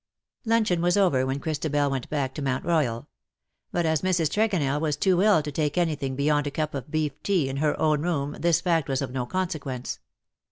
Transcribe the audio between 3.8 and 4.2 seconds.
as